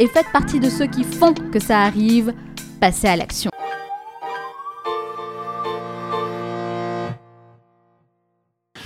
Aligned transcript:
et 0.00 0.08
faites 0.08 0.32
partie 0.32 0.58
de 0.58 0.70
ceux 0.70 0.86
qui 0.86 1.04
font 1.04 1.34
que 1.34 1.60
ça 1.60 1.82
arrive. 1.82 2.32
Passez 2.80 3.06
à 3.06 3.16
l'action. 3.16 3.50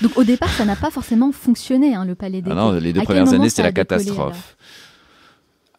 Donc 0.03 0.19
au 0.19 0.25
départ, 0.25 0.51
ça 0.51 0.65
n'a 0.65 0.75
pas 0.75 0.91
forcément 0.91 1.31
fonctionné, 1.31 1.95
hein, 1.95 2.05
le 2.05 2.17
Palais 2.17 2.43
des 2.43 2.51
Ah 2.51 2.55
non, 2.55 2.73
les 2.73 2.93
deux 2.93 3.01
À 3.01 3.05
premières 3.05 3.33
années, 3.33 3.49
c'était 3.49 3.63
la 3.63 3.71
décollé, 3.71 4.05
catastrophe. 4.05 4.57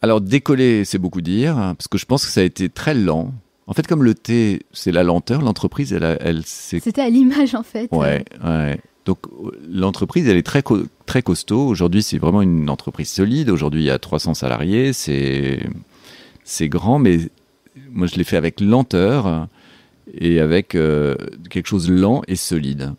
Alors, 0.01 0.21
décoller, 0.21 0.85
c'est 0.85 0.97
beaucoup 0.97 1.21
dire, 1.21 1.57
hein, 1.57 1.75
parce 1.75 1.89
que 1.89 1.97
je 1.97 2.05
pense 2.05 2.25
que 2.25 2.31
ça 2.31 2.39
a 2.39 2.43
été 2.43 2.69
très 2.69 2.93
lent. 2.93 3.33
En 3.67 3.73
fait, 3.73 3.85
comme 3.85 4.03
le 4.03 4.15
thé, 4.15 4.61
c'est 4.71 4.91
la 4.91 5.03
lenteur, 5.03 5.41
l'entreprise, 5.41 5.91
elle, 5.91 6.17
elle 6.21 6.45
s'est 6.45 6.79
C'était 6.79 7.01
à 7.01 7.09
l'image 7.09 7.55
en 7.55 7.63
fait. 7.63 7.89
Ouais, 7.91 8.23
ouais. 8.43 8.79
Donc 9.05 9.19
l'entreprise, 9.71 10.27
elle 10.27 10.37
est 10.37 10.45
très, 10.45 10.63
très 11.05 11.21
costaud. 11.21 11.67
Aujourd'hui, 11.67 12.01
c'est 12.01 12.17
vraiment 12.17 12.41
une 12.41 12.69
entreprise 12.69 13.09
solide. 13.09 13.49
Aujourd'hui, 13.49 13.81
il 13.81 13.85
y 13.85 13.91
a 13.91 13.99
300 13.99 14.33
salariés. 14.33 14.93
C'est, 14.93 15.59
grand, 16.67 16.99
mais 16.99 17.19
moi, 17.91 18.07
je 18.07 18.15
l'ai 18.15 18.23
fait 18.23 18.37
avec 18.37 18.59
lenteur 18.59 19.47
et 20.17 20.39
avec 20.39 20.75
euh, 20.75 21.15
quelque 21.49 21.67
chose 21.67 21.87
de 21.87 21.93
lent 21.93 22.23
et 22.27 22.35
solide. 22.35 22.93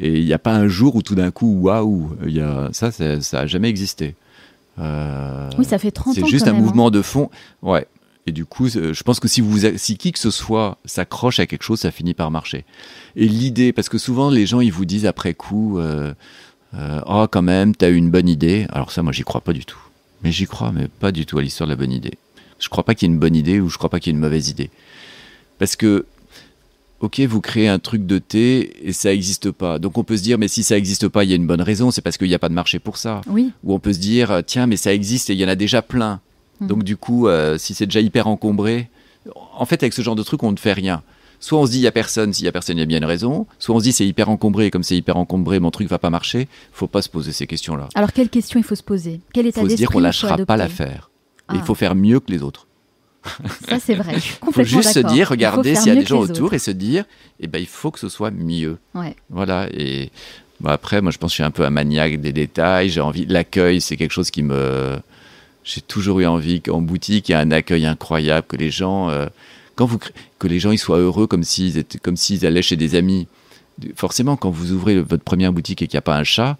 Et 0.00 0.18
il 0.18 0.24
n'y 0.24 0.32
a 0.32 0.38
pas 0.38 0.54
un 0.54 0.68
jour 0.68 0.96
où 0.96 1.02
tout 1.02 1.14
d'un 1.14 1.30
coup, 1.30 1.60
waouh, 1.60 2.16
ça, 2.72 2.90
ça, 2.90 3.20
ça 3.20 3.40
a 3.40 3.46
jamais 3.46 3.68
existé. 3.68 4.14
Euh, 4.78 5.50
Oui, 5.58 5.64
ça 5.64 5.78
fait 5.78 5.90
30 5.90 6.08
ans. 6.08 6.12
c'est 6.14 6.26
juste 6.26 6.44
quand 6.44 6.50
un 6.50 6.54
même, 6.54 6.62
hein. 6.62 6.66
mouvement 6.66 6.90
de 6.90 7.02
fond. 7.02 7.30
Ouais. 7.62 7.86
Et 8.28 8.32
du 8.32 8.44
coup, 8.44 8.66
euh, 8.76 8.92
je 8.92 9.02
pense 9.02 9.20
que 9.20 9.26
si, 9.28 9.40
vous, 9.40 9.58
si 9.76 9.96
qui 9.96 10.12
que 10.12 10.18
ce 10.18 10.30
soit 10.30 10.76
s'accroche 10.84 11.40
à 11.40 11.46
quelque 11.46 11.62
chose, 11.62 11.80
ça 11.80 11.90
finit 11.90 12.12
par 12.12 12.30
marcher. 12.30 12.66
Et 13.16 13.26
l'idée, 13.26 13.72
parce 13.72 13.88
que 13.88 13.96
souvent 13.96 14.28
les 14.28 14.44
gens, 14.44 14.60
ils 14.60 14.70
vous 14.72 14.84
disent 14.84 15.06
après 15.06 15.32
coup, 15.32 15.78
euh, 15.78 16.12
euh, 16.74 17.00
oh 17.06 17.26
quand 17.30 17.40
même, 17.40 17.74
t'as 17.74 17.88
eu 17.88 17.96
une 17.96 18.10
bonne 18.10 18.28
idée. 18.28 18.66
Alors 18.70 18.92
ça, 18.92 19.02
moi, 19.02 19.12
j'y 19.12 19.22
crois 19.22 19.40
pas 19.40 19.54
du 19.54 19.64
tout. 19.64 19.78
Mais 20.22 20.30
j'y 20.30 20.46
crois, 20.46 20.72
mais 20.72 20.88
pas 20.88 21.10
du 21.10 21.24
tout 21.24 21.38
à 21.38 21.42
l'histoire 21.42 21.66
de 21.66 21.72
la 21.72 21.76
bonne 21.76 21.90
idée. 21.92 22.18
Je 22.58 22.68
crois 22.68 22.84
pas 22.84 22.94
qu'il 22.94 23.08
y 23.08 23.10
ait 23.10 23.14
une 23.14 23.20
bonne 23.20 23.34
idée 23.36 23.60
ou 23.60 23.70
je 23.70 23.78
crois 23.78 23.88
pas 23.88 23.98
qu'il 23.98 24.10
y 24.12 24.14
ait 24.14 24.18
une 24.18 24.22
mauvaise 24.22 24.48
idée. 24.50 24.68
Parce 25.58 25.74
que, 25.74 26.04
ok, 27.00 27.20
vous 27.20 27.40
créez 27.40 27.68
un 27.68 27.78
truc 27.78 28.04
de 28.04 28.18
thé 28.18 28.86
et 28.86 28.92
ça 28.92 29.08
n'existe 29.10 29.52
pas. 29.52 29.78
Donc 29.78 29.96
on 29.96 30.04
peut 30.04 30.18
se 30.18 30.22
dire, 30.22 30.36
mais 30.36 30.48
si 30.48 30.64
ça 30.64 30.74
n'existe 30.74 31.08
pas, 31.08 31.24
il 31.24 31.30
y 31.30 31.32
a 31.32 31.36
une 31.36 31.46
bonne 31.46 31.62
raison. 31.62 31.90
C'est 31.90 32.02
parce 32.02 32.18
qu'il 32.18 32.28
n'y 32.28 32.34
a 32.34 32.38
pas 32.38 32.50
de 32.50 32.54
marché 32.54 32.78
pour 32.78 32.98
ça 32.98 33.22
Oui. 33.26 33.52
où 33.64 33.72
on 33.72 33.78
peut 33.78 33.94
se 33.94 34.00
dire 34.00 34.42
tiens 34.44 34.66
mais 34.66 34.76
ça 34.76 34.92
existe 34.92 35.30
et 35.30 35.32
il 35.32 35.38
y 35.38 35.44
en 35.46 35.48
a 35.48 35.54
déjà 35.54 35.80
plein. 35.80 36.20
Mhm. 36.60 36.66
Donc 36.68 36.82
du 36.84 36.96
coup 36.96 37.28
euh, 37.28 37.56
si 37.58 37.74
c'est 37.74 37.86
déjà 37.86 38.00
hyper 38.00 38.26
encombré, 38.26 38.88
en 39.56 39.64
fait 39.66 39.82
avec 39.82 39.92
ce 39.92 40.02
genre 40.02 40.16
de 40.16 40.22
truc 40.22 40.42
on 40.42 40.52
ne 40.52 40.56
fait 40.56 40.72
rien. 40.72 41.02
Soit 41.40 41.60
on 41.60 41.66
se 41.66 41.70
dit 41.70 41.78
il 41.78 41.82
y 41.82 41.86
a 41.86 41.92
personne, 41.92 42.32
s'il 42.32 42.46
y 42.46 42.48
a 42.48 42.52
personne 42.52 42.76
il 42.78 42.80
y 42.80 42.82
a 42.82 42.86
bien 42.86 42.98
une 42.98 43.04
raison. 43.04 43.46
Soit 43.60 43.74
on 43.76 43.78
se 43.78 43.84
dit 43.84 43.92
c'est 43.92 44.06
hyper 44.06 44.28
encombré 44.28 44.66
et 44.66 44.70
comme 44.70 44.82
c'est 44.82 44.96
hyper 44.96 45.16
encombré 45.16 45.60
mon 45.60 45.70
truc 45.70 45.88
va 45.88 45.98
pas 45.98 46.10
marcher. 46.10 46.48
Faut 46.72 46.88
pas 46.88 47.00
se 47.02 47.08
poser 47.08 47.32
ces 47.32 47.46
questions 47.46 47.76
là. 47.76 47.88
Alors 47.94 48.12
quelle 48.12 48.28
question 48.28 48.58
il 48.58 48.64
faut 48.64 48.74
se 48.74 48.82
poser? 48.82 49.20
Quel 49.32 49.46
état 49.46 49.60
Faut 49.60 49.68
se 49.68 49.74
dire 49.76 49.88
qu'on 49.90 50.00
il 50.00 50.02
lâchera 50.02 50.36
pas 50.38 50.56
l'affaire. 50.56 51.10
Et 51.52 51.54
Il 51.56 51.60
Ah. 51.60 51.64
faut 51.64 51.74
faire 51.76 51.94
mieux 51.94 52.18
que 52.20 52.30
les 52.32 52.42
autres. 52.42 52.66
Ça 53.68 53.78
c'est 53.78 53.94
vrai. 53.94 54.14
Il 54.46 54.52
faut 54.52 54.62
juste 54.64 54.92
se 54.92 55.00
dire 55.00 55.32
Il 55.34 55.40
faire 55.40 55.62
s'il 55.62 55.86
y 55.88 55.90
a 55.90 55.94
des 56.00 56.06
gens 56.06 56.18
autour 56.20 56.46
autres. 56.46 56.54
et 56.54 56.58
se 56.58 56.70
dire 56.70 57.04
eh 57.40 57.46
ben 57.46 57.58
il 57.58 57.66
faut 57.66 57.90
que 57.90 57.98
ce 57.98 58.08
soit 58.08 58.30
mieux. 58.30 58.78
Ouais. 58.94 59.14
Voilà. 59.30 59.68
Et 59.72 60.10
bah, 60.60 60.72
après, 60.72 61.00
moi, 61.02 61.12
je 61.12 61.18
pense 61.18 61.28
que 61.30 61.32
je 61.32 61.34
suis 61.36 61.42
un 61.44 61.50
peu 61.50 61.64
un 61.64 61.70
maniaque 61.70 62.20
des 62.20 62.32
détails. 62.32 62.88
J'ai 62.90 63.00
envie. 63.00 63.26
L'accueil, 63.26 63.80
c'est 63.80 63.96
quelque 63.96 64.10
chose 64.12 64.30
qui 64.30 64.42
me. 64.42 64.98
J'ai 65.70 65.82
toujours 65.82 66.20
eu 66.20 66.26
envie 66.26 66.62
qu'en 66.62 66.80
boutique, 66.80 67.28
il 67.28 67.32
y 67.32 67.34
a 67.34 67.40
un 67.40 67.50
accueil 67.50 67.84
incroyable, 67.84 68.46
que 68.48 68.56
les 68.56 68.70
gens, 68.70 69.10
euh, 69.10 69.26
quand 69.74 69.84
vous, 69.84 69.98
que 70.38 70.46
les 70.48 70.58
gens, 70.58 70.70
ils 70.70 70.78
soient 70.78 70.96
heureux 70.98 71.26
comme 71.26 71.42
s'ils 71.44 71.76
étaient, 71.76 71.98
comme 71.98 72.16
s'ils 72.16 72.46
allaient 72.46 72.62
chez 72.62 72.76
des 72.76 72.94
amis. 72.94 73.26
Forcément, 73.94 74.36
quand 74.36 74.48
vous 74.50 74.72
ouvrez 74.72 74.98
votre 75.02 75.22
première 75.22 75.52
boutique 75.52 75.82
et 75.82 75.86
qu'il 75.86 75.96
n'y 75.96 75.98
a 75.98 76.02
pas 76.02 76.16
un 76.16 76.24
chat, 76.24 76.56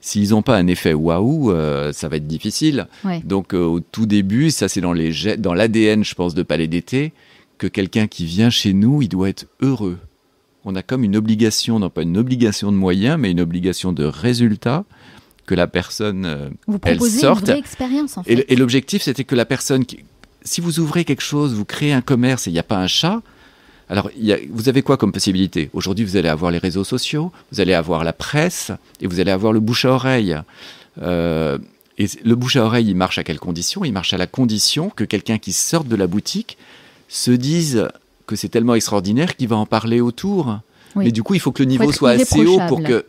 s'ils 0.00 0.30
n'ont 0.30 0.42
pas 0.42 0.56
un 0.56 0.68
effet 0.68 0.94
waouh, 0.94 1.50
euh, 1.50 1.92
ça 1.92 2.08
va 2.08 2.16
être 2.16 2.28
difficile. 2.28 2.86
Ouais. 3.04 3.20
Donc, 3.24 3.54
euh, 3.54 3.64
au 3.64 3.80
tout 3.80 4.06
début, 4.06 4.52
ça, 4.52 4.68
c'est 4.68 4.80
dans 4.80 4.92
les, 4.92 5.10
gè- 5.12 5.36
dans 5.36 5.52
l'ADN, 5.52 6.04
je 6.04 6.14
pense, 6.14 6.34
de 6.34 6.44
Palais 6.44 6.68
d'été, 6.68 7.12
que 7.58 7.66
quelqu'un 7.66 8.06
qui 8.06 8.24
vient 8.24 8.50
chez 8.50 8.72
nous, 8.72 9.02
il 9.02 9.08
doit 9.08 9.28
être 9.30 9.46
heureux 9.60 9.98
on 10.66 10.76
a 10.76 10.82
comme 10.82 11.04
une 11.04 11.14
obligation, 11.14 11.78
non 11.78 11.90
pas 11.90 12.00
une 12.00 12.16
obligation 12.16 12.72
de 12.72 12.76
moyens, 12.78 13.18
mais 13.20 13.30
une 13.30 13.40
obligation 13.42 13.92
de 13.92 14.04
résultat 14.04 14.86
que 15.46 15.54
la 15.54 15.66
personne. 15.66 16.24
euh, 16.24 16.48
Vous 16.66 16.78
Elle 16.82 17.00
sorte. 17.00 17.40
une 17.40 17.46
vraie 17.46 17.58
expérience 17.58 18.16
en 18.18 18.22
fait. 18.22 18.44
Et, 18.48 18.56
l'objectif, 18.56 19.02
c'était 19.02 19.24
que 19.24 19.34
la 19.34 19.44
personne. 19.44 19.84
Qui, 19.84 20.00
si 20.42 20.60
vous 20.60 20.80
ouvrez 20.80 21.04
quelque 21.04 21.22
chose, 21.22 21.54
vous 21.54 21.64
créez 21.64 21.92
un 21.92 22.00
commerce 22.00 22.46
et 22.46 22.50
il 22.50 22.54
n'y 22.54 22.58
a 22.58 22.62
pas 22.64 22.76
un 22.78 22.86
chat, 22.86 23.22
alors 23.88 24.10
il 24.16 24.24
y 24.24 24.32
a- 24.32 24.38
vous 24.50 24.68
avez 24.68 24.82
quoi 24.82 24.96
comme 24.96 25.12
possibilité? 25.12 25.70
Aujourd'hui, 25.72 26.04
vous 26.04 26.16
allez 26.16 26.28
avoir 26.28 26.50
les 26.50 26.58
réseaux 26.58 26.84
sociaux, 26.84 27.32
vous 27.52 27.60
allez 27.60 27.74
avoir 27.74 28.04
la 28.04 28.12
presse 28.12 28.70
et 29.00 29.06
vous 29.06 29.20
allez 29.20 29.30
avoir 29.30 29.52
le 29.52 29.60
bouche 29.60 29.84
à 29.84 29.90
oreille. 29.90 30.36
Euh, 31.02 31.58
et 31.98 32.06
le 32.24 32.34
bouche 32.34 32.56
à 32.56 32.64
oreille, 32.64 32.88
il 32.88 32.96
marche 32.96 33.18
à 33.18 33.24
quelles 33.24 33.38
conditions? 33.38 33.84
Il 33.84 33.92
marche 33.92 34.12
à 34.12 34.16
la 34.18 34.26
condition 34.26 34.90
que 34.90 35.04
quelqu'un 35.04 35.38
qui 35.38 35.52
sorte 35.52 35.86
de 35.88 35.96
la 35.96 36.06
boutique 36.06 36.58
se 37.08 37.30
dise 37.30 37.88
que 38.26 38.36
c'est 38.36 38.48
tellement 38.48 38.74
extraordinaire 38.74 39.36
qu'il 39.36 39.48
va 39.48 39.56
en 39.56 39.66
parler 39.66 40.00
autour. 40.00 40.58
Oui. 40.96 41.06
Mais 41.06 41.12
du 41.12 41.22
coup, 41.22 41.34
il 41.34 41.40
faut 41.40 41.52
que 41.52 41.62
le 41.62 41.68
niveau 41.68 41.92
soit 41.92 42.10
assez 42.10 42.44
haut 42.46 42.60
pour 42.68 42.82
que, 42.82 43.04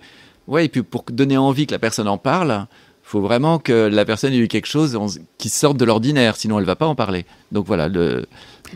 ouais, 0.47 0.65
et 0.65 0.69
puis 0.69 0.83
pour 0.83 1.03
donner 1.11 1.37
envie 1.37 1.67
que 1.67 1.71
la 1.73 1.79
personne 1.79 2.07
en 2.07 2.17
parle, 2.17 2.67
faut 3.03 3.21
vraiment 3.21 3.59
que 3.59 3.87
la 3.87 4.03
personne 4.03 4.33
ait 4.33 4.37
eu 4.37 4.47
quelque 4.47 4.65
chose 4.67 4.97
qui 5.37 5.49
sorte 5.49 5.77
de 5.77 5.85
l'ordinaire, 5.85 6.35
sinon 6.37 6.57
elle 6.59 6.65
va 6.65 6.75
pas 6.75 6.87
en 6.87 6.95
parler. 6.95 7.25
Donc 7.51 7.65
voilà, 7.67 7.87
le. 7.87 8.25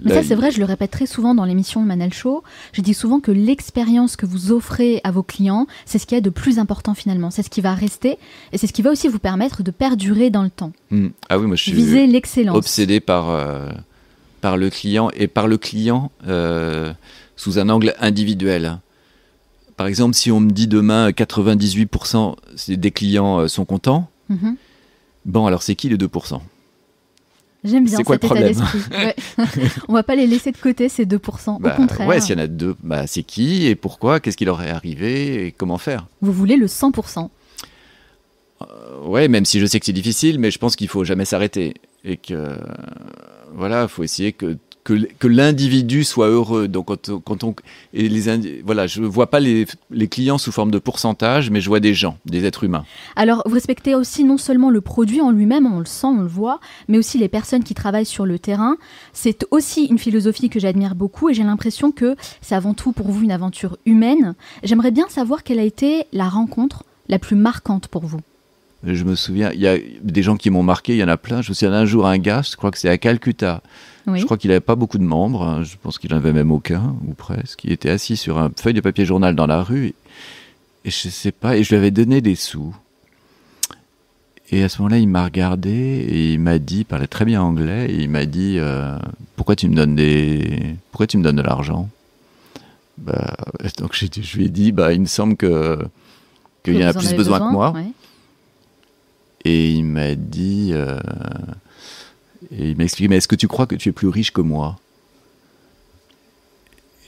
Mais 0.03 0.11
le- 0.11 0.21
ça, 0.21 0.23
c'est 0.27 0.35
vrai, 0.35 0.51
je 0.51 0.59
le 0.59 0.65
répète 0.65 0.91
très 0.91 1.07
souvent 1.07 1.33
dans 1.33 1.45
l'émission 1.45 1.81
Le 1.81 1.87
Manal 1.87 2.13
Show. 2.13 2.43
Je 2.73 2.81
dis 2.81 2.93
souvent 2.93 3.19
que 3.19 3.31
l'expérience 3.31 4.15
que 4.15 4.27
vous 4.27 4.51
offrez 4.51 5.01
à 5.03 5.09
vos 5.09 5.23
clients, 5.23 5.65
c'est 5.87 5.97
ce 5.97 6.05
qui 6.05 6.13
est 6.13 6.21
de 6.21 6.29
plus 6.29 6.59
important 6.59 6.93
finalement. 6.93 7.31
C'est 7.31 7.41
ce 7.41 7.49
qui 7.49 7.59
va 7.61 7.73
rester 7.73 8.19
et 8.53 8.59
c'est 8.59 8.67
ce 8.67 8.71
qui 8.73 8.83
va 8.83 8.91
aussi 8.91 9.07
vous 9.07 9.17
permettre 9.17 9.63
de 9.63 9.71
perdurer 9.71 10.29
dans 10.29 10.43
le 10.43 10.51
temps. 10.51 10.73
Hmm. 10.91 11.07
Ah 11.27 11.39
oui, 11.39 11.47
moi 11.47 11.55
je 11.55 11.63
suis 11.63 11.71
Viser 11.71 12.05
l'excellence. 12.05 12.55
obsédé 12.55 12.99
par 12.99 13.31
euh, 13.31 13.67
par 14.41 14.57
le 14.57 14.69
client 14.69 15.09
et 15.15 15.27
par 15.27 15.47
le 15.47 15.57
client 15.57 16.11
euh, 16.27 16.93
sous 17.35 17.57
un 17.57 17.67
angle 17.69 17.95
individuel. 17.99 18.77
Par 19.79 19.87
exemple, 19.87 20.13
si 20.13 20.29
on 20.29 20.41
me 20.41 20.51
dit 20.51 20.67
demain 20.67 21.11
98% 21.11 22.35
c'est- 22.57 22.75
des 22.75 22.91
clients 22.91 23.39
euh, 23.39 23.47
sont 23.47 23.63
contents, 23.63 24.09
Mhm. 24.27 24.57
bon 25.23 25.45
alors 25.45 25.63
c'est 25.63 25.73
qui 25.75 25.87
les 25.87 25.95
2% 25.97 26.41
J'aime 27.63 27.85
bien 27.85 28.03
quoi 28.03 28.15
cet 28.15 28.23
le 28.29 28.37
état 28.37 28.43
d'esprit. 28.45 28.79
Ouais. 28.91 29.15
On 29.87 29.93
va 29.93 30.03
pas 30.03 30.15
les 30.15 30.27
laisser 30.27 30.51
de 30.51 30.57
côté, 30.57 30.89
ces 30.89 31.05
2%. 31.05 31.61
Bah, 31.61 31.73
Au 31.73 31.75
contraire, 31.77 32.07
Ouais, 32.09 32.19
s'il 32.19 32.35
y 32.37 32.41
en 32.41 32.43
a 32.43 32.47
deux, 32.47 32.75
bah, 32.83 33.07
c'est 33.07 33.23
qui 33.23 33.67
et 33.67 33.75
pourquoi? 33.75 34.19
Qu'est-ce 34.19 34.35
qui 34.35 34.43
leur 34.43 34.61
est 34.61 34.69
arrivé 34.69 35.45
et 35.47 35.51
comment 35.53 35.77
faire? 35.77 36.07
Vous 36.21 36.33
voulez 36.33 36.57
le 36.57 36.67
100%. 36.67 37.29
Euh, 38.61 38.65
ouais, 39.05 39.29
même 39.29 39.45
si 39.45 39.61
je 39.61 39.65
sais 39.65 39.79
que 39.79 39.85
c'est 39.85 39.93
difficile, 39.93 40.39
mais 40.39 40.51
je 40.51 40.59
pense 40.59 40.75
qu'il 40.75 40.89
faut 40.89 41.05
jamais 41.05 41.23
s'arrêter 41.23 41.75
et 42.03 42.17
que 42.17 42.57
voilà, 43.53 43.87
faut 43.87 44.03
essayer 44.03 44.33
que 44.33 44.57
que, 45.19 45.27
l'individu 45.27 46.03
soit 46.03 46.27
heureux. 46.27 46.67
Donc 46.67 46.87
quand, 47.23 47.43
on 47.43 47.55
et 47.93 48.09
les 48.09 48.61
voilà, 48.63 48.87
je 48.87 49.01
vois 49.01 49.29
pas 49.29 49.39
les, 49.39 49.65
clients 50.09 50.37
sous 50.37 50.51
forme 50.51 50.71
de 50.71 50.79
pourcentage, 50.79 51.49
mais 51.49 51.61
je 51.61 51.69
vois 51.69 51.79
des 51.79 51.93
gens, 51.93 52.17
des 52.25 52.45
êtres 52.45 52.63
humains. 52.63 52.85
Alors 53.15 53.43
vous 53.45 53.53
respectez 53.53 53.95
aussi 53.95 54.23
non 54.23 54.37
seulement 54.37 54.69
le 54.69 54.81
produit 54.81 55.21
en 55.21 55.31
lui-même, 55.31 55.65
on 55.65 55.79
le 55.79 55.85
sent, 55.85 56.07
on 56.07 56.21
le 56.21 56.27
voit, 56.27 56.59
mais 56.87 56.97
aussi 56.97 57.17
les 57.17 57.29
personnes 57.29 57.63
qui 57.63 57.73
travaillent 57.73 58.05
sur 58.05 58.25
le 58.25 58.39
terrain. 58.39 58.77
C'est 59.13 59.45
aussi 59.51 59.85
une 59.85 59.99
philosophie 59.99 60.49
que 60.49 60.59
j'admire 60.59 60.95
beaucoup 60.95 61.29
et 61.29 61.33
j'ai 61.33 61.43
l'impression 61.43 61.91
que 61.91 62.15
c'est 62.41 62.55
avant 62.55 62.73
tout 62.73 62.91
pour 62.91 63.09
vous 63.11 63.23
une 63.23 63.31
aventure 63.31 63.77
humaine. 63.85 64.35
J'aimerais 64.63 64.91
bien 64.91 65.07
savoir 65.09 65.43
quelle 65.43 65.59
a 65.59 65.63
été 65.63 66.05
la 66.13 66.29
rencontre 66.29 66.83
la 67.07 67.19
plus 67.19 67.35
marquante 67.35 67.87
pour 67.87 68.05
vous. 68.05 68.19
Je 68.83 69.03
me 69.03 69.15
souviens, 69.15 69.51
il 69.51 69.59
y 69.59 69.67
a 69.67 69.77
des 70.01 70.23
gens 70.23 70.37
qui 70.37 70.49
m'ont 70.49 70.63
marqué, 70.63 70.93
il 70.93 70.99
y 70.99 71.03
en 71.03 71.09
a 71.09 71.17
plein. 71.17 71.41
Je 71.41 71.49
me 71.49 71.53
souviens 71.53 71.71
d'un 71.71 71.85
jour, 71.85 72.07
un 72.07 72.17
gars, 72.17 72.41
je 72.41 72.55
crois 72.55 72.71
que 72.71 72.77
c'est 72.77 72.89
à 72.89 72.97
Calcutta. 72.97 73.61
Je 74.07 74.25
crois 74.25 74.37
qu'il 74.37 74.49
n'avait 74.49 74.59
pas 74.59 74.75
beaucoup 74.75 74.97
de 74.97 75.03
membres, 75.03 75.43
hein. 75.43 75.63
je 75.63 75.75
pense 75.79 75.99
qu'il 75.99 76.09
n'avait 76.11 76.33
même 76.33 76.51
aucun, 76.51 76.95
ou 77.07 77.13
presque. 77.13 77.63
Il 77.65 77.71
était 77.71 77.91
assis 77.91 78.17
sur 78.17 78.39
un 78.39 78.49
feuille 78.57 78.73
de 78.73 78.81
papier 78.81 79.05
journal 79.05 79.35
dans 79.35 79.45
la 79.45 79.61
rue, 79.61 79.87
et, 79.87 79.95
et 80.85 80.89
je 80.89 81.09
sais 81.09 81.31
pas, 81.31 81.57
et 81.57 81.63
je 81.63 81.69
lui 81.69 81.75
avais 81.75 81.91
donné 81.91 82.19
des 82.21 82.33
sous. 82.33 82.75
Et 84.51 84.63
à 84.63 84.69
ce 84.69 84.81
moment-là, 84.81 84.97
il 84.97 85.07
m'a 85.07 85.23
regardé 85.23 85.69
et 85.69 86.33
il 86.33 86.39
m'a 86.39 86.57
dit, 86.57 86.79
il 86.79 86.85
parlait 86.85 87.07
très 87.07 87.25
bien 87.25 87.41
anglais, 87.41 87.85
et 87.89 88.01
il 88.01 88.09
m'a 88.09 88.25
dit 88.25 88.55
euh, 88.57 88.97
Pourquoi 89.35 89.55
tu 89.55 89.69
me 89.69 89.75
donnes 89.75 89.95
des. 89.95 90.75
Pourquoi 90.91 91.05
tu 91.05 91.17
me 91.17 91.23
donnes 91.23 91.35
de 91.35 91.43
l'argent? 91.43 91.87
Bah, 92.97 93.35
Donc 93.77 93.93
je 93.95 94.37
lui 94.37 94.45
ai 94.45 94.49
dit 94.49 94.71
bah, 94.71 94.91
Il 94.91 95.01
me 95.01 95.05
semble 95.05 95.35
que 95.35 95.77
qu'il 96.63 96.79
y 96.79 96.83
en 96.83 96.87
a 96.87 96.93
plus 96.93 97.13
besoin, 97.13 97.39
que 97.39 97.51
moi. 97.51 97.73
Et 99.45 99.71
il 99.71 99.85
m'a 99.85 100.15
dit. 100.15 100.71
Euh, 100.73 100.99
et 102.51 102.69
il 102.69 102.77
m'a 102.77 102.83
expliqué, 102.83 103.07
mais 103.07 103.17
est-ce 103.17 103.27
que 103.27 103.35
tu 103.35 103.47
crois 103.47 103.67
que 103.67 103.75
tu 103.75 103.89
es 103.89 103.91
plus 103.91 104.07
riche 104.07 104.31
que 104.31 104.41
moi? 104.41 104.79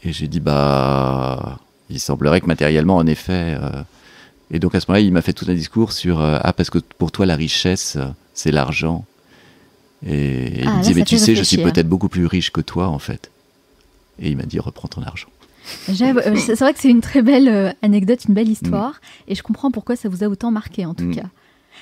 Et 0.04 0.14
j'ai 0.14 0.28
dit, 0.28 0.40
bah, 0.40 1.60
il 1.90 2.00
semblerait 2.00 2.42
que 2.42 2.48
matériellement, 2.48 2.98
en 2.98 3.08
effet. 3.08 3.58
Euh, 3.60 3.84
et 4.50 4.60
donc 4.60 4.76
à 4.76 4.80
ce 4.80 4.88
moment-là, 4.90 5.06
il 5.06 5.12
m'a 5.12 5.22
fait 5.22 5.34
tout 5.34 5.46
un 5.48 5.54
discours 5.54 5.92
sur, 5.92 6.20
euh, 6.20 6.40
ah, 6.42 6.54
parce 6.54 6.70
que 6.70 6.80
pour 6.80 7.12
toi, 7.12 7.26
la 7.26 7.36
richesse, 7.36 7.98
c'est 8.34 8.52
l'argent. 8.52 9.06
Et 10.06 10.62
il 10.62 10.68
ah, 10.68 10.78
me 10.78 10.84
dit, 10.84 10.94
mais 10.96 11.04
tu 11.04 11.18
sais, 11.18 11.36
je 11.36 11.44
suis 11.44 11.58
peut-être 11.58 11.88
beaucoup 11.88 12.10
plus 12.10 12.26
riche 12.26 12.52
que 12.52 12.62
toi, 12.62 12.88
en 12.88 13.00
fait. 13.00 13.32
Et 14.20 14.30
il 14.30 14.38
m'a 14.38 14.44
dit, 14.44 14.60
reprends 14.60 14.88
ton 14.88 15.04
argent. 15.04 15.30
C'est 15.64 15.94
vrai 16.60 16.74
que 16.74 16.80
c'est 16.80 16.90
une 16.90 17.02
très 17.02 17.22
belle 17.22 17.76
anecdote, 17.84 18.26
une 18.28 18.34
belle 18.34 18.50
histoire, 18.50 18.94
mm. 18.94 19.32
et 19.32 19.36
je 19.36 19.44
comprends 19.44 19.70
pourquoi 19.70 19.96
ça 19.96 20.10
vous 20.10 20.24
a 20.24 20.28
autant 20.28 20.50
marqué 20.50 20.88
en 20.88 20.96
tout 20.96 21.06
mm. 21.06 21.16
cas. 21.16 21.30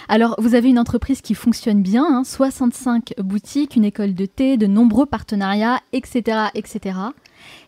Alors, 0.08 0.36
vous 0.40 0.56
avez 0.56 0.70
une 0.70 0.80
entreprise 0.80 1.22
qui 1.22 1.36
fonctionne 1.36 1.82
bien, 1.82 2.24
65 2.24 3.14
hein, 3.18 3.24
boutiques, 3.24 3.76
une 3.76 3.86
école 3.86 4.14
de 4.14 4.26
thé, 4.26 4.58
de 4.58 4.68
nombreux 4.68 5.06
partenariats, 5.06 5.82
etc. 5.94 6.50
etc. 6.56 6.98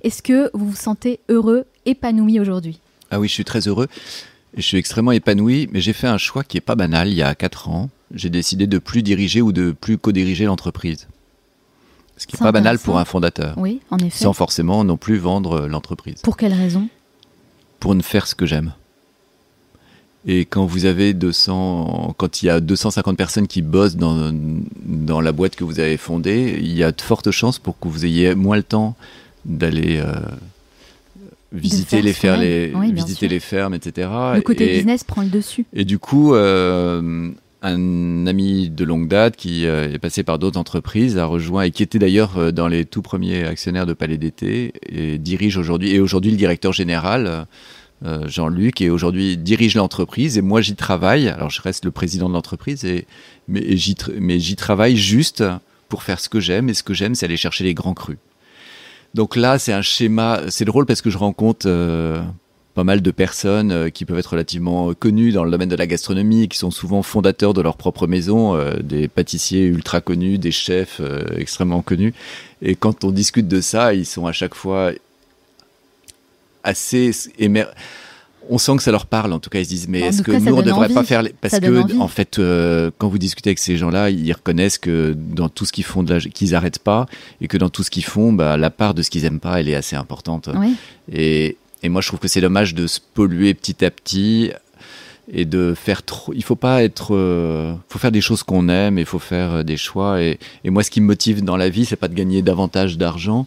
Est-ce 0.03 0.21
que 0.21 0.50
vous 0.53 0.69
vous 0.69 0.75
sentez 0.75 1.19
heureux, 1.29 1.65
épanoui 1.85 2.39
aujourd'hui? 2.39 2.79
Ah 3.09 3.19
oui, 3.19 3.27
je 3.27 3.33
suis 3.33 3.45
très 3.45 3.68
heureux. 3.68 3.88
Je 4.56 4.62
suis 4.62 4.77
extrêmement 4.77 5.12
épanoui, 5.12 5.69
mais 5.71 5.81
j'ai 5.81 5.94
fait 5.94 6.07
un 6.07 6.18
choix 6.18 6.44
qui 6.44 6.57
n'est 6.57 6.62
pas 6.62 6.75
banal 6.75 7.07
il 7.07 7.15
y 7.15 7.23
a 7.23 7.35
4 7.35 7.69
ans. 7.69 7.89
J'ai 8.13 8.29
décidé 8.29 8.67
de 8.67 8.77
plus 8.77 9.03
diriger 9.03 9.41
ou 9.41 9.51
de 9.51 9.71
plus 9.71 9.97
co-diriger 9.97 10.45
l'entreprise. 10.45 11.07
Ce 12.17 12.27
qui 12.27 12.35
n'est 12.35 12.45
pas 12.45 12.51
banal 12.51 12.77
pour 12.77 13.00
un 13.00 13.06
fondateur. 13.06 13.57
Oui, 13.57 13.81
en 13.89 13.97
effet. 13.97 14.24
Sans 14.24 14.33
forcément 14.33 14.83
non 14.83 14.97
plus 14.97 15.17
vendre 15.17 15.67
l'entreprise. 15.67 16.21
Pour 16.21 16.38
quelle 16.38 16.53
raison? 16.53 16.88
Pour 17.79 17.95
ne 17.95 18.01
faire 18.01 18.27
ce 18.27 18.35
que 18.35 18.45
j'aime. 18.45 18.74
Et 20.27 20.45
quand 20.45 20.65
vous 20.65 20.85
avez 20.85 21.13
200, 21.13 22.13
quand 22.18 22.44
il 22.44 22.45
y 22.45 22.50
a 22.50 22.59
250 22.59 23.18
personnes 23.18 23.47
qui 23.47 23.62
bossent 23.63 23.95
dans, 23.95 24.31
dans 24.85 25.19
la 25.19 25.31
boîte 25.31 25.56
que 25.56 25.63
vous 25.63 25.79
avez 25.79 25.97
fondée, 25.97 26.59
il 26.62 26.73
y 26.73 26.83
a 26.83 26.91
de 26.91 27.01
fortes 27.01 27.31
chances 27.31 27.57
pour 27.57 27.79
que 27.79 27.88
vous 27.88 28.06
ayez 28.06 28.35
moins 28.35 28.57
le 28.57 28.63
temps 28.63 28.95
d'aller 29.45 29.97
euh, 29.97 30.13
visiter 31.51 32.03
les 32.03 32.13
fermes, 32.13 32.41
les, 32.41 32.71
visiter 32.91 33.27
les 33.27 33.39
fermes, 33.39 33.73
etc. 33.73 34.09
Le 34.35 34.41
côté 34.41 34.68
business 34.68 35.03
prend 35.03 35.23
le 35.23 35.29
dessus. 35.29 35.65
Et 35.73 35.85
du 35.85 35.97
coup, 35.97 36.35
euh, 36.35 37.31
un 37.63 38.27
ami 38.27 38.69
de 38.69 38.83
longue 38.83 39.07
date 39.07 39.35
qui 39.35 39.65
euh, 39.65 39.91
est 39.91 39.97
passé 39.97 40.21
par 40.21 40.38
d'autres 40.38 40.59
entreprises 40.59 41.17
a 41.17 41.25
rejoint 41.25 41.63
et 41.63 41.71
qui 41.71 41.81
était 41.81 41.97
d'ailleurs 41.97 42.53
dans 42.53 42.67
les 42.67 42.85
tout 42.85 43.01
premiers 43.01 43.44
actionnaires 43.44 43.88
de 43.88 43.94
Palais 43.94 44.17
d'été 44.17 44.74
et 44.88 45.17
dirige 45.17 45.57
aujourd'hui 45.57 45.95
et 45.95 46.00
aujourd'hui 46.00 46.29
le 46.29 46.38
directeur 46.38 46.74
général 46.74 47.47
euh, 48.03 48.27
Jean-Luc, 48.27 48.81
et 48.81 48.89
aujourd'hui 48.89 49.38
dirige 49.38 49.75
l'entreprise. 49.75 50.38
Et 50.38 50.42
moi, 50.42 50.62
j'y 50.62 50.75
travaille. 50.75 51.27
Alors, 51.27 51.51
je 51.51 51.62
reste 51.62 51.86
le 51.86 51.92
président 51.92 52.30
de 52.30 52.33
l'entreprise, 52.33 52.83
et, 52.83 53.06
mais 53.48 53.77
j'y 53.77 54.56
travaille 54.56 54.98
juste 54.98 55.44
pour 55.88 56.01
faire 56.01 56.19
ce 56.19 56.27
que 56.27 56.39
j'aime. 56.39 56.69
Et 56.69 56.74
ce 56.74 56.83
que 56.83 56.94
j'aime, 56.94 57.13
c'est 57.13 57.25
aller 57.25 57.38
chercher 57.38 57.63
les 57.63 57.74
grands 57.74 57.94
crus. 57.94 58.18
Donc 59.13 59.36
là, 59.36 59.59
c'est 59.59 59.74
un 59.74 59.83
schéma. 59.83 60.42
C'est 60.50 60.65
drôle 60.65 60.86
parce 60.86 61.01
que 61.01 61.12
je 61.12 61.18
rencontre 61.19 61.68
euh, 61.68 62.24
pas 62.74 62.83
mal 62.83 63.01
de 63.01 63.12
personnes 63.12 63.71
euh, 63.71 63.89
qui 63.89 64.06
peuvent 64.06 64.18
être 64.18 64.31
relativement 64.31 64.94
connues 64.95 65.31
dans 65.31 65.44
le 65.44 65.51
domaine 65.51 65.69
de 65.69 65.75
la 65.75 65.86
gastronomie, 65.86 66.48
qui 66.48 66.57
sont 66.57 66.71
souvent 66.71 67.03
fondateurs 67.03 67.53
de 67.53 67.62
leur 67.62 67.77
propre 67.77 68.07
maison, 68.07 68.57
des 68.81 69.09
pâtissiers 69.09 69.65
ultra 69.65 70.01
connus, 70.01 70.39
des 70.39 70.51
chefs 70.51 71.01
extrêmement 71.38 71.83
connus. 71.83 72.15
Et 72.63 72.74
quand 72.74 73.03
on 73.03 73.12
discute 73.12 73.48
de 73.48 73.62
ça, 73.62 73.94
ils 73.94 74.07
sont 74.07 74.25
à 74.25 74.31
chaque 74.31 74.56
fois 74.56 74.92
assez 76.63 77.11
on 78.49 78.57
sent 78.57 78.75
que 78.77 78.83
ça 78.83 78.91
leur 78.91 79.05
parle 79.05 79.33
en 79.33 79.39
tout 79.39 79.49
cas 79.49 79.59
ils 79.59 79.65
se 79.65 79.69
disent 79.69 79.87
mais 79.87 79.99
est-ce 80.01 80.21
que 80.21 80.31
nous 80.31 80.53
on 80.53 80.57
ne 80.57 80.63
devrait 80.63 80.89
pas 80.89 81.03
faire 81.03 81.23
parce 81.39 81.59
que 81.59 81.97
en 81.99 82.07
fait 82.07 82.39
euh, 82.39 82.91
quand 82.97 83.07
vous 83.07 83.17
discutez 83.17 83.49
avec 83.49 83.59
ces 83.59 83.77
gens-là 83.77 84.09
ils 84.09 84.33
reconnaissent 84.33 84.77
que 84.77 85.15
dans 85.15 85.49
tout 85.49 85.65
ce 85.65 85.71
qu'ils 85.71 85.83
font 85.83 86.03
qu'ils 86.03 86.51
n'arrêtent 86.51 86.79
pas 86.79 87.05
et 87.39 87.47
que 87.47 87.57
dans 87.57 87.69
tout 87.69 87.83
ce 87.83 87.91
qu'ils 87.91 88.05
font 88.05 88.33
bah, 88.33 88.57
la 88.57 88.69
part 88.69 88.93
de 88.93 89.01
ce 89.03 89.09
qu'ils 89.09 89.25
aiment 89.25 89.39
pas 89.39 89.59
elle 89.59 89.69
est 89.69 89.75
assez 89.75 89.95
importante. 89.95 90.49
Et, 91.11 91.57
et 91.83 91.89
moi 91.89 92.01
je 92.01 92.07
trouve 92.07 92.19
que 92.19 92.27
c'est 92.27 92.41
dommage 92.41 92.73
de 92.73 92.87
se 92.87 92.99
polluer 93.13 93.53
petit 93.53 93.85
à 93.85 93.91
petit 93.91 94.51
et 95.33 95.45
de 95.45 95.73
faire 95.75 96.03
trop 96.03 96.33
il 96.33 96.43
faut 96.43 96.55
pas 96.55 96.83
être 96.83 97.15
euh, 97.15 97.73
faut 97.87 97.99
faire 97.99 98.11
des 98.11 98.21
choses 98.21 98.43
qu'on 98.43 98.69
aime 98.69 98.97
et 98.97 99.01
il 99.01 99.07
faut 99.07 99.19
faire 99.19 99.51
euh, 99.51 99.63
des 99.63 99.77
choix 99.77 100.21
et, 100.21 100.37
et 100.63 100.69
moi 100.69 100.83
ce 100.83 100.91
qui 100.91 101.01
me 101.01 101.07
motive 101.07 101.43
dans 101.43 101.57
la 101.57 101.69
vie 101.69 101.85
c'est 101.85 101.95
pas 101.95 102.07
de 102.07 102.13
gagner 102.13 102.41
davantage 102.41 102.97
d'argent 102.97 103.45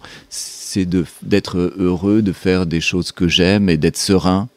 c'est 0.74 0.88
d'être 1.22 1.72
heureux, 1.78 2.20
de 2.20 2.32
faire 2.32 2.66
des 2.66 2.80
choses 2.80 3.12
que 3.12 3.28
j'aime 3.28 3.68
et 3.68 3.76
d'être 3.76 3.96
serein. 3.96 4.48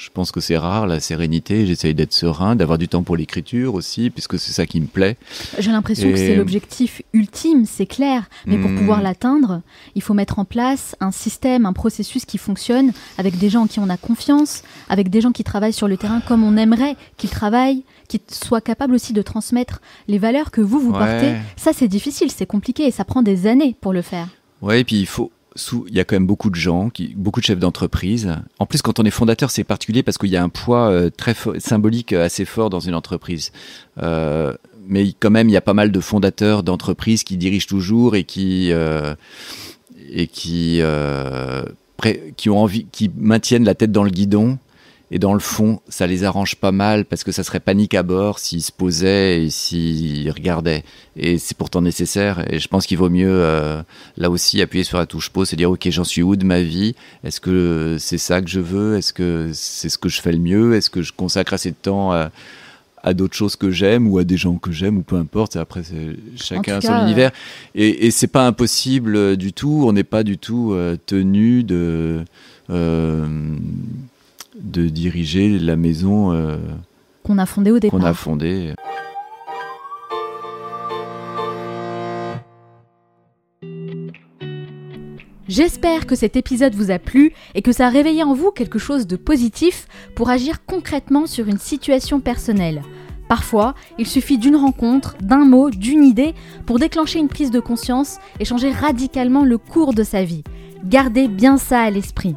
Je 0.00 0.08
pense 0.08 0.32
que 0.32 0.40
c'est 0.40 0.56
rare, 0.56 0.86
la 0.86 0.98
sérénité. 0.98 1.66
J'essaye 1.66 1.94
d'être 1.94 2.14
serein, 2.14 2.56
d'avoir 2.56 2.78
du 2.78 2.88
temps 2.88 3.02
pour 3.02 3.18
l'écriture 3.18 3.74
aussi, 3.74 4.08
puisque 4.08 4.38
c'est 4.38 4.52
ça 4.52 4.64
qui 4.64 4.80
me 4.80 4.86
plaît. 4.86 5.18
J'ai 5.58 5.70
l'impression 5.70 6.10
que 6.10 6.16
c'est 6.16 6.36
l'objectif 6.36 7.02
ultime, 7.12 7.66
c'est 7.66 7.84
clair. 7.84 8.30
Mais 8.46 8.56
pour 8.56 8.74
pouvoir 8.74 9.00
hmm. 9.00 9.02
l'atteindre, 9.02 9.60
il 9.94 10.00
faut 10.00 10.14
mettre 10.14 10.38
en 10.38 10.46
place 10.46 10.96
un 11.00 11.10
système, 11.10 11.66
un 11.66 11.74
processus 11.74 12.24
qui 12.24 12.38
fonctionne 12.38 12.92
avec 13.18 13.36
des 13.36 13.50
gens 13.50 13.64
en 13.64 13.66
qui 13.66 13.78
on 13.78 13.90
a 13.90 13.98
confiance, 13.98 14.62
avec 14.88 15.10
des 15.10 15.20
gens 15.20 15.32
qui 15.32 15.44
travaillent 15.44 15.74
sur 15.74 15.86
le 15.86 15.98
terrain 15.98 16.22
comme 16.26 16.44
on 16.44 16.56
aimerait 16.56 16.96
qu'ils 17.18 17.28
travaillent, 17.28 17.84
qui 18.08 18.22
soient 18.28 18.62
capables 18.62 18.94
aussi 18.94 19.12
de 19.12 19.20
transmettre 19.20 19.82
les 20.08 20.16
valeurs 20.16 20.50
que 20.50 20.62
vous, 20.62 20.80
vous 20.80 20.92
portez. 20.92 21.34
Ça, 21.56 21.72
c'est 21.74 21.88
difficile, 21.88 22.30
c'est 22.30 22.46
compliqué 22.46 22.86
et 22.86 22.90
ça 22.90 23.04
prend 23.04 23.20
des 23.20 23.46
années 23.46 23.76
pour 23.82 23.92
le 23.92 24.00
faire. 24.00 24.28
Oui, 24.62 24.78
et 24.78 24.84
puis 24.84 24.96
il 24.96 25.06
faut, 25.06 25.30
il 25.56 25.94
y 25.94 26.00
a 26.00 26.04
quand 26.04 26.16
même 26.16 26.26
beaucoup 26.26 26.50
de 26.50 26.54
gens, 26.54 26.90
qui, 26.90 27.14
beaucoup 27.16 27.40
de 27.40 27.44
chefs 27.44 27.58
d'entreprise. 27.58 28.34
En 28.58 28.66
plus, 28.66 28.82
quand 28.82 28.98
on 29.00 29.04
est 29.04 29.10
fondateur, 29.10 29.50
c'est 29.50 29.64
particulier 29.64 30.02
parce 30.02 30.18
qu'il 30.18 30.30
y 30.30 30.36
a 30.36 30.42
un 30.42 30.48
poids 30.48 30.90
euh, 30.90 31.10
très 31.10 31.34
symbolique 31.58 32.12
euh, 32.12 32.24
assez 32.24 32.44
fort 32.44 32.70
dans 32.70 32.80
une 32.80 32.94
entreprise. 32.94 33.52
Euh, 34.02 34.54
mais 34.86 35.12
quand 35.18 35.30
même, 35.30 35.48
il 35.48 35.52
y 35.52 35.56
a 35.56 35.60
pas 35.60 35.74
mal 35.74 35.92
de 35.92 36.00
fondateurs 36.00 36.62
d'entreprises 36.62 37.24
qui 37.24 37.36
dirigent 37.36 37.66
toujours 37.66 38.16
et 38.16 38.24
qui 38.24 38.72
et 40.12 40.26
qui 40.26 40.80
qui 42.36 42.50
ont 42.50 42.58
envie, 42.58 42.86
qui 42.90 43.10
maintiennent 43.16 43.64
la 43.64 43.74
tête 43.74 43.92
dans 43.92 44.02
le 44.02 44.10
guidon 44.10 44.58
et 45.12 45.18
dans 45.18 45.34
le 45.34 45.40
fond, 45.40 45.80
ça 45.88 46.06
les 46.06 46.22
arrange 46.22 46.54
pas 46.56 46.70
mal 46.70 47.04
parce 47.04 47.24
que 47.24 47.32
ça 47.32 47.42
serait 47.42 47.58
panique 47.58 47.94
à 47.94 48.04
bord 48.04 48.38
s'ils 48.38 48.62
se 48.62 48.70
posaient 48.70 49.44
et 49.44 49.50
s'ils 49.50 50.30
regardaient. 50.30 50.84
Et 51.16 51.38
c'est 51.38 51.56
pourtant 51.56 51.82
nécessaire. 51.82 52.44
Et 52.52 52.60
je 52.60 52.68
pense 52.68 52.86
qu'il 52.86 52.96
vaut 52.96 53.10
mieux, 53.10 53.28
euh, 53.28 53.82
là 54.16 54.30
aussi, 54.30 54.62
appuyer 54.62 54.84
sur 54.84 54.98
la 54.98 55.06
touche 55.06 55.30
pause 55.30 55.52
et 55.52 55.56
dire, 55.56 55.70
OK, 55.70 55.88
j'en 55.90 56.04
suis 56.04 56.22
où 56.22 56.36
de 56.36 56.44
ma 56.44 56.62
vie? 56.62 56.94
Est-ce 57.24 57.40
que 57.40 57.96
c'est 57.98 58.18
ça 58.18 58.40
que 58.40 58.48
je 58.48 58.60
veux? 58.60 58.96
Est-ce 58.96 59.12
que 59.12 59.50
c'est 59.52 59.88
ce 59.88 59.98
que 59.98 60.08
je 60.08 60.20
fais 60.20 60.30
le 60.30 60.38
mieux? 60.38 60.74
Est-ce 60.74 60.90
que 60.90 61.02
je 61.02 61.12
consacre 61.12 61.54
assez 61.54 61.70
de 61.70 61.76
temps 61.76 62.12
à, 62.12 62.30
d'autres 63.12 63.34
choses 63.34 63.56
que 63.56 63.72
j'aime 63.72 64.06
ou 64.06 64.18
à 64.18 64.24
des 64.24 64.36
gens 64.36 64.58
que 64.58 64.70
j'aime 64.70 64.98
ou 64.98 65.02
peu 65.02 65.16
importe? 65.16 65.56
Après, 65.56 65.82
chacun 66.36 66.76
a 66.76 66.80
son 66.80 66.94
univers. 67.02 67.32
Et, 67.74 68.06
et 68.06 68.12
c'est 68.12 68.28
pas 68.28 68.46
impossible 68.46 69.36
du 69.36 69.52
tout. 69.52 69.82
On 69.88 69.92
n'est 69.92 70.04
pas 70.04 70.22
du 70.22 70.38
tout 70.38 70.72
euh, 70.72 70.96
tenu 71.04 71.64
de. 71.64 72.24
De 74.70 74.88
diriger 74.88 75.58
la 75.58 75.74
maison 75.74 76.32
euh, 76.32 76.56
qu'on 77.24 77.38
a 77.38 77.46
fondée 77.46 77.72
au 77.72 77.80
départ. 77.80 77.98
Qu'on 77.98 78.06
a 78.06 78.14
fondée. 78.14 78.72
J'espère 85.48 86.06
que 86.06 86.14
cet 86.14 86.36
épisode 86.36 86.76
vous 86.76 86.92
a 86.92 87.00
plu 87.00 87.32
et 87.56 87.62
que 87.62 87.72
ça 87.72 87.88
a 87.88 87.90
réveillé 87.90 88.22
en 88.22 88.34
vous 88.34 88.52
quelque 88.52 88.78
chose 88.78 89.08
de 89.08 89.16
positif 89.16 89.88
pour 90.14 90.30
agir 90.30 90.64
concrètement 90.64 91.26
sur 91.26 91.48
une 91.48 91.58
situation 91.58 92.20
personnelle. 92.20 92.82
Parfois, 93.28 93.74
il 93.98 94.06
suffit 94.06 94.38
d'une 94.38 94.54
rencontre, 94.54 95.16
d'un 95.20 95.44
mot, 95.44 95.70
d'une 95.70 96.04
idée 96.04 96.34
pour 96.66 96.78
déclencher 96.78 97.18
une 97.18 97.28
prise 97.28 97.50
de 97.50 97.58
conscience 97.58 98.18
et 98.38 98.44
changer 98.44 98.70
radicalement 98.70 99.44
le 99.44 99.58
cours 99.58 99.94
de 99.94 100.04
sa 100.04 100.22
vie. 100.22 100.44
Gardez 100.84 101.26
bien 101.26 101.56
ça 101.56 101.80
à 101.80 101.90
l'esprit. 101.90 102.36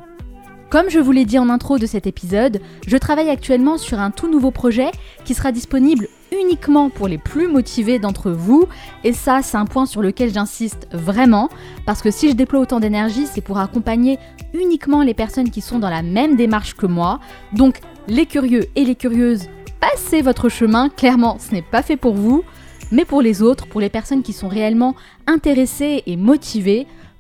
Comme 0.73 0.89
je 0.89 0.97
vous 0.97 1.11
l'ai 1.11 1.25
dit 1.25 1.37
en 1.37 1.49
intro 1.49 1.77
de 1.77 1.85
cet 1.85 2.07
épisode, 2.07 2.59
je 2.87 2.97
travaille 2.97 3.29
actuellement 3.29 3.77
sur 3.77 3.99
un 3.99 4.09
tout 4.09 4.27
nouveau 4.27 4.49
projet 4.49 4.89
qui 5.23 5.35
sera 5.35 5.51
disponible 5.51 6.07
uniquement 6.31 6.89
pour 6.89 7.07
les 7.07 7.19
plus 7.19 7.47
motivés 7.47 7.99
d'entre 7.99 8.31
vous. 8.31 8.65
Et 9.03 9.13
ça, 9.13 9.43
c'est 9.43 9.57
un 9.57 9.65
point 9.65 9.85
sur 9.85 10.01
lequel 10.01 10.33
j'insiste 10.33 10.87
vraiment, 10.91 11.49
parce 11.85 12.01
que 12.01 12.09
si 12.09 12.27
je 12.27 12.33
déploie 12.33 12.59
autant 12.59 12.79
d'énergie, 12.79 13.27
c'est 13.27 13.39
pour 13.39 13.59
accompagner 13.59 14.17
uniquement 14.55 15.03
les 15.03 15.13
personnes 15.13 15.51
qui 15.51 15.61
sont 15.61 15.77
dans 15.77 15.91
la 15.91 16.01
même 16.01 16.37
démarche 16.37 16.73
que 16.73 16.87
moi. 16.87 17.19
Donc, 17.51 17.79
les 18.07 18.25
curieux 18.25 18.65
et 18.75 18.83
les 18.83 18.95
curieuses, 18.95 19.49
passez 19.79 20.23
votre 20.23 20.49
chemin, 20.49 20.89
clairement, 20.89 21.37
ce 21.37 21.53
n'est 21.53 21.61
pas 21.61 21.83
fait 21.83 21.97
pour 21.97 22.15
vous. 22.15 22.43
Mais 22.91 23.05
pour 23.05 23.21
les 23.21 23.43
autres, 23.43 23.67
pour 23.67 23.79
les 23.79 23.89
personnes 23.89 24.23
qui 24.23 24.33
sont 24.33 24.47
réellement 24.47 24.95
intéressées 25.27 26.01
et 26.07 26.17
motivées, 26.17 26.87